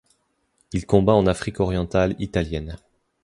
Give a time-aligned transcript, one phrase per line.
[0.73, 2.75] Il combat en Afrique orientale italienne.